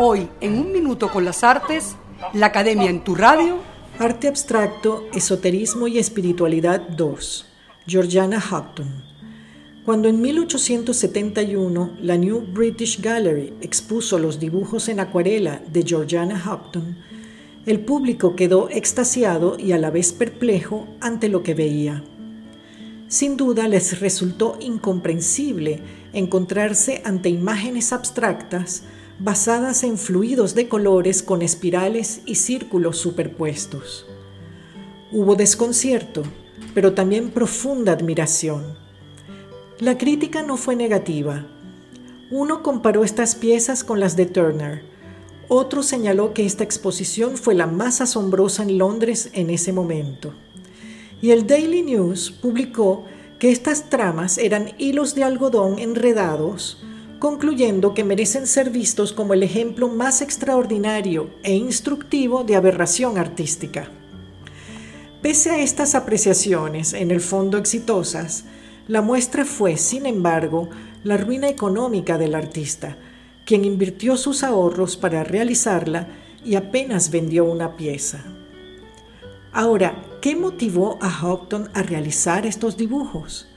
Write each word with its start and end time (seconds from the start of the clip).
Hoy, 0.00 0.28
en 0.40 0.56
un 0.60 0.70
minuto 0.70 1.10
con 1.10 1.24
las 1.24 1.42
artes, 1.42 1.96
la 2.32 2.46
Academia 2.46 2.88
en 2.88 3.02
tu 3.02 3.16
radio. 3.16 3.56
Arte 3.98 4.28
abstracto, 4.28 5.08
esoterismo 5.12 5.88
y 5.88 5.98
espiritualidad 5.98 6.80
2. 6.90 7.46
Georgiana 7.84 8.40
Houghton. 8.40 8.86
Cuando 9.84 10.08
en 10.08 10.20
1871 10.20 11.96
la 12.00 12.16
New 12.16 12.46
British 12.52 13.00
Gallery 13.00 13.54
expuso 13.60 14.20
los 14.20 14.38
dibujos 14.38 14.88
en 14.88 15.00
acuarela 15.00 15.62
de 15.68 15.82
Georgiana 15.82 16.38
Houghton, 16.38 16.96
el 17.66 17.80
público 17.80 18.36
quedó 18.36 18.68
extasiado 18.70 19.58
y 19.58 19.72
a 19.72 19.78
la 19.78 19.90
vez 19.90 20.12
perplejo 20.12 20.86
ante 21.00 21.28
lo 21.28 21.42
que 21.42 21.54
veía. 21.54 22.04
Sin 23.08 23.36
duda 23.36 23.66
les 23.66 23.98
resultó 23.98 24.58
incomprensible 24.60 25.82
encontrarse 26.12 27.02
ante 27.04 27.30
imágenes 27.30 27.92
abstractas 27.92 28.84
basadas 29.18 29.82
en 29.82 29.98
fluidos 29.98 30.54
de 30.54 30.68
colores 30.68 31.22
con 31.22 31.42
espirales 31.42 32.20
y 32.24 32.36
círculos 32.36 32.98
superpuestos. 32.98 34.06
Hubo 35.10 35.34
desconcierto, 35.34 36.22
pero 36.74 36.94
también 36.94 37.30
profunda 37.30 37.92
admiración. 37.92 38.76
La 39.80 39.98
crítica 39.98 40.42
no 40.42 40.56
fue 40.56 40.76
negativa. 40.76 41.46
Uno 42.30 42.62
comparó 42.62 43.04
estas 43.04 43.34
piezas 43.34 43.82
con 43.82 44.00
las 44.00 44.16
de 44.16 44.26
Turner. 44.26 44.82
Otro 45.48 45.82
señaló 45.82 46.34
que 46.34 46.44
esta 46.44 46.62
exposición 46.62 47.36
fue 47.36 47.54
la 47.54 47.66
más 47.66 48.00
asombrosa 48.00 48.62
en 48.62 48.78
Londres 48.78 49.30
en 49.32 49.50
ese 49.50 49.72
momento. 49.72 50.34
Y 51.22 51.30
el 51.30 51.46
Daily 51.46 51.82
News 51.82 52.30
publicó 52.30 53.04
que 53.38 53.50
estas 53.50 53.88
tramas 53.88 54.38
eran 54.38 54.72
hilos 54.78 55.14
de 55.14 55.24
algodón 55.24 55.78
enredados 55.78 56.84
concluyendo 57.18 57.94
que 57.94 58.04
merecen 58.04 58.46
ser 58.46 58.70
vistos 58.70 59.12
como 59.12 59.34
el 59.34 59.42
ejemplo 59.42 59.88
más 59.88 60.22
extraordinario 60.22 61.30
e 61.42 61.54
instructivo 61.54 62.44
de 62.44 62.56
aberración 62.56 63.18
artística. 63.18 63.90
Pese 65.20 65.50
a 65.50 65.58
estas 65.58 65.94
apreciaciones, 65.94 66.92
en 66.92 67.10
el 67.10 67.20
fondo 67.20 67.58
exitosas, 67.58 68.44
la 68.86 69.02
muestra 69.02 69.44
fue, 69.44 69.76
sin 69.76 70.06
embargo, 70.06 70.68
la 71.02 71.16
ruina 71.16 71.48
económica 71.48 72.18
del 72.18 72.34
artista, 72.34 72.96
quien 73.44 73.64
invirtió 73.64 74.16
sus 74.16 74.44
ahorros 74.44 74.96
para 74.96 75.24
realizarla 75.24 76.08
y 76.44 76.54
apenas 76.54 77.10
vendió 77.10 77.44
una 77.44 77.76
pieza. 77.76 78.24
Ahora, 79.52 80.04
¿qué 80.20 80.36
motivó 80.36 80.98
a 81.00 81.10
Houghton 81.10 81.68
a 81.74 81.82
realizar 81.82 82.46
estos 82.46 82.76
dibujos? 82.76 83.48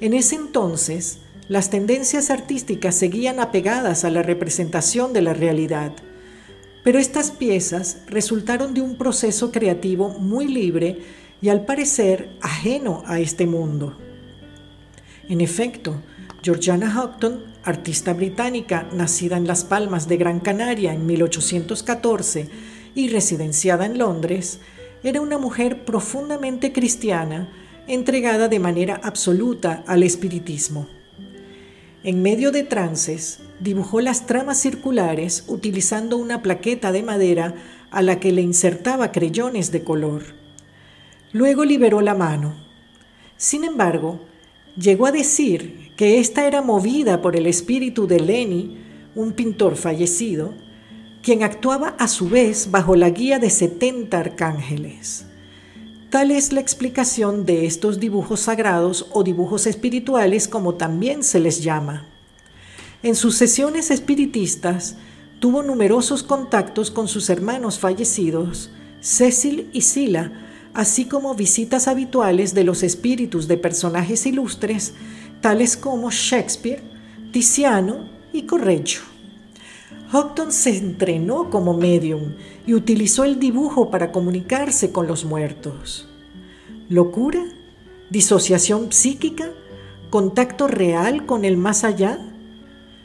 En 0.00 0.14
ese 0.14 0.36
entonces, 0.36 1.18
las 1.48 1.70
tendencias 1.70 2.30
artísticas 2.30 2.94
seguían 2.94 3.40
apegadas 3.40 4.04
a 4.04 4.10
la 4.10 4.22
representación 4.22 5.12
de 5.12 5.22
la 5.22 5.34
realidad, 5.34 5.92
pero 6.84 6.98
estas 6.98 7.30
piezas 7.30 7.98
resultaron 8.06 8.74
de 8.74 8.80
un 8.80 8.96
proceso 8.96 9.50
creativo 9.52 10.10
muy 10.10 10.46
libre 10.46 10.98
y 11.40 11.48
al 11.48 11.64
parecer 11.64 12.30
ajeno 12.40 13.02
a 13.06 13.18
este 13.20 13.46
mundo. 13.46 13.98
En 15.28 15.40
efecto, 15.40 16.00
Georgiana 16.42 16.90
Houghton, 16.90 17.44
artista 17.64 18.12
británica 18.12 18.88
nacida 18.92 19.36
en 19.36 19.46
Las 19.46 19.64
Palmas 19.64 20.08
de 20.08 20.16
Gran 20.16 20.40
Canaria 20.40 20.92
en 20.92 21.06
1814 21.06 22.48
y 22.94 23.08
residenciada 23.08 23.86
en 23.86 23.98
Londres, 23.98 24.60
era 25.04 25.20
una 25.20 25.38
mujer 25.38 25.84
profundamente 25.84 26.72
cristiana, 26.72 27.48
entregada 27.88 28.48
de 28.48 28.60
manera 28.60 29.00
absoluta 29.02 29.82
al 29.86 30.04
espiritismo. 30.04 30.86
En 32.04 32.20
medio 32.20 32.50
de 32.50 32.64
trances, 32.64 33.38
dibujó 33.60 34.00
las 34.00 34.26
tramas 34.26 34.58
circulares 34.58 35.44
utilizando 35.46 36.16
una 36.16 36.42
plaqueta 36.42 36.90
de 36.90 37.04
madera 37.04 37.54
a 37.92 38.02
la 38.02 38.18
que 38.18 38.32
le 38.32 38.42
insertaba 38.42 39.12
creyones 39.12 39.70
de 39.70 39.84
color. 39.84 40.24
Luego 41.32 41.64
liberó 41.64 42.00
la 42.00 42.14
mano. 42.14 42.56
Sin 43.36 43.62
embargo, 43.62 44.20
llegó 44.76 45.06
a 45.06 45.12
decir 45.12 45.92
que 45.96 46.18
ésta 46.18 46.48
era 46.48 46.60
movida 46.60 47.22
por 47.22 47.36
el 47.36 47.46
espíritu 47.46 48.08
de 48.08 48.18
Leni, 48.18 48.78
un 49.14 49.30
pintor 49.32 49.76
fallecido, 49.76 50.54
quien 51.22 51.44
actuaba 51.44 51.94
a 52.00 52.08
su 52.08 52.28
vez 52.28 52.72
bajo 52.72 52.96
la 52.96 53.10
guía 53.10 53.38
de 53.38 53.48
70 53.48 54.18
arcángeles. 54.18 55.26
Tal 56.12 56.30
es 56.30 56.52
la 56.52 56.60
explicación 56.60 57.46
de 57.46 57.64
estos 57.64 57.98
dibujos 57.98 58.40
sagrados 58.40 59.06
o 59.12 59.24
dibujos 59.24 59.66
espirituales 59.66 60.46
como 60.46 60.74
también 60.74 61.24
se 61.24 61.40
les 61.40 61.62
llama. 61.62 62.04
En 63.02 63.14
sus 63.14 63.34
sesiones 63.34 63.90
espiritistas 63.90 64.96
tuvo 65.40 65.62
numerosos 65.62 66.22
contactos 66.22 66.90
con 66.90 67.08
sus 67.08 67.30
hermanos 67.30 67.78
fallecidos, 67.78 68.70
Cecil 69.00 69.70
y 69.72 69.80
Sila, 69.80 70.32
así 70.74 71.06
como 71.06 71.34
visitas 71.34 71.88
habituales 71.88 72.52
de 72.52 72.64
los 72.64 72.82
espíritus 72.82 73.48
de 73.48 73.56
personajes 73.56 74.26
ilustres 74.26 74.92
tales 75.40 75.78
como 75.78 76.10
Shakespeare, 76.10 76.82
Tiziano 77.32 78.10
y 78.34 78.42
Correggio. 78.42 79.11
Houghton 80.12 80.52
se 80.52 80.76
entrenó 80.76 81.48
como 81.48 81.72
medium 81.72 82.34
y 82.66 82.74
utilizó 82.74 83.24
el 83.24 83.40
dibujo 83.40 83.90
para 83.90 84.12
comunicarse 84.12 84.92
con 84.92 85.06
los 85.06 85.24
muertos. 85.24 86.06
¿Locura? 86.90 87.42
¿Disociación 88.10 88.92
psíquica? 88.92 89.52
¿Contacto 90.10 90.68
real 90.68 91.24
con 91.24 91.46
el 91.46 91.56
más 91.56 91.82
allá? 91.82 92.18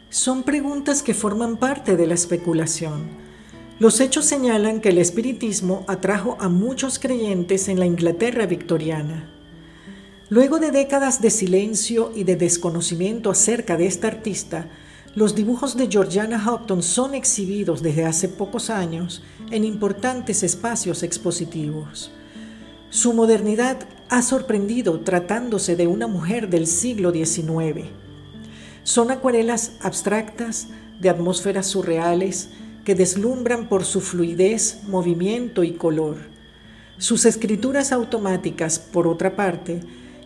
Son 0.10 0.44
preguntas 0.44 1.02
que 1.02 1.14
forman 1.14 1.56
parte 1.56 1.96
de 1.96 2.08
la 2.08 2.14
especulación. 2.14 3.08
Los 3.80 4.02
hechos 4.02 4.26
señalan 4.26 4.82
que 4.82 4.90
el 4.90 4.98
espiritismo 4.98 5.86
atrajo 5.88 6.36
a 6.42 6.50
muchos 6.50 7.00
creyentes 7.00 7.70
en 7.70 7.80
la 7.80 7.86
Inglaterra 7.86 8.48
victoriana. 8.48 9.32
Luego 10.28 10.60
de 10.60 10.72
décadas 10.72 11.22
de 11.22 11.30
silencio 11.30 12.12
y 12.14 12.26
de 12.26 12.36
desconocimiento 12.36 13.32
acerca 13.32 13.78
de 13.78 13.86
esta 13.86 14.08
artista, 14.08 14.68
los 15.18 15.34
dibujos 15.34 15.76
de 15.76 15.88
Georgiana 15.88 16.38
Houghton 16.38 16.84
son 16.84 17.16
exhibidos 17.16 17.82
desde 17.82 18.06
hace 18.06 18.30
pocos 18.30 18.70
años 18.70 19.24
en 19.50 19.64
importantes 19.64 20.44
espacios 20.44 21.02
expositivos. 21.02 22.12
Su 22.92 23.14
modernidad 23.14 23.80
ha 24.10 24.22
sorprendido 24.22 25.00
tratándose 25.00 25.76
de 25.76 25.88
una 25.88 26.06
mujer 26.06 26.50
del 26.50 26.68
siglo 26.68 27.12
XIX. 27.12 27.88
Son 28.84 29.10
acuarelas 29.10 29.72
abstractas 29.82 30.68
de 31.00 31.10
atmósferas 31.10 31.66
surreales 31.66 32.50
que 32.86 32.94
deslumbran 32.94 33.70
por 33.70 33.86
su 33.86 34.02
fluidez, 34.02 34.84
movimiento 34.88 35.64
y 35.64 35.72
color. 35.72 36.18
Sus 37.00 37.26
escrituras 37.26 37.92
automáticas, 37.92 38.78
por 38.78 39.08
otra 39.08 39.36
parte, 39.36 39.80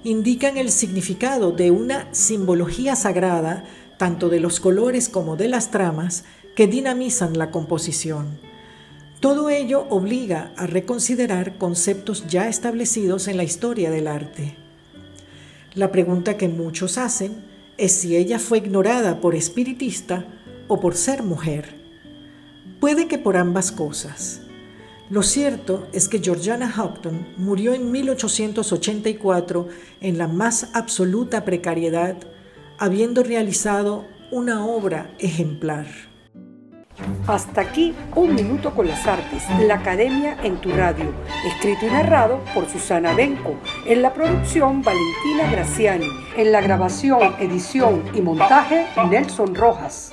indican 0.04 0.58
el 0.58 0.70
significado 0.70 1.54
de 1.54 1.72
una 1.72 2.08
simbología 2.12 2.98
sagrada 2.98 3.64
tanto 4.02 4.30
de 4.30 4.40
los 4.40 4.60
colores 4.60 5.10
como 5.10 5.36
de 5.36 5.48
las 5.48 5.70
tramas, 5.70 6.24
que 6.56 6.66
dinamizan 6.66 7.38
la 7.38 7.52
composición. 7.52 8.40
Todo 9.20 9.52
ello 9.52 9.86
obliga 9.92 10.52
a 10.58 10.66
reconsiderar 10.66 11.60
conceptos 11.60 12.26
ya 12.26 12.50
establecidos 12.50 13.28
en 13.28 13.38
la 13.38 13.44
historia 13.44 13.92
del 13.92 14.08
arte. 14.08 14.58
La 15.76 15.92
pregunta 15.92 16.36
que 16.36 16.50
muchos 16.50 16.98
hacen 16.98 17.44
es 17.78 17.92
si 17.92 18.16
ella 18.16 18.40
fue 18.40 18.58
ignorada 18.58 19.22
por 19.22 19.36
espiritista 19.36 20.26
o 20.68 20.80
por 20.80 20.96
ser 20.96 21.22
mujer. 21.22 21.76
Puede 22.80 23.08
que 23.08 23.20
por 23.20 23.38
ambas 23.38 23.72
cosas. 23.72 24.42
Lo 25.12 25.22
cierto 25.22 25.88
es 25.94 26.10
que 26.10 26.18
Georgiana 26.18 26.72
Houghton 26.72 27.36
murió 27.38 27.76
en 27.76 27.92
1884 27.92 29.68
en 30.02 30.18
la 30.18 30.28
más 30.28 30.70
absoluta 30.74 31.46
precariedad 31.46 32.18
habiendo 32.82 33.22
realizado 33.22 34.08
una 34.32 34.66
obra 34.66 35.12
ejemplar. 35.20 35.86
Hasta 37.28 37.62
aquí 37.62 37.94
Un 38.16 38.34
Minuto 38.34 38.74
con 38.74 38.88
las 38.88 39.06
Artes, 39.06 39.44
la 39.68 39.76
Academia 39.76 40.36
en 40.42 40.58
tu 40.58 40.72
radio, 40.72 41.14
escrito 41.46 41.86
y 41.86 41.92
narrado 41.92 42.40
por 42.56 42.68
Susana 42.68 43.14
Benco, 43.14 43.56
en 43.86 44.02
la 44.02 44.12
producción 44.16 44.82
Valentina 44.82 45.52
Graciani, 45.52 46.08
en 46.36 46.52
la 46.52 46.62
grabación, 46.62 47.36
edición 47.40 48.02
y 48.16 48.22
montaje 48.22 48.88
Nelson 49.12 49.54
Rojas. 49.54 50.12